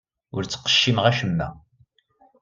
[0.35, 1.47] Ur ttqeccimeɣ acemma.